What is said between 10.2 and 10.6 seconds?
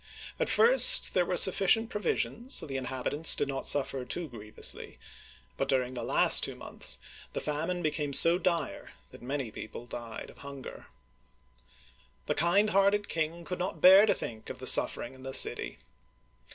of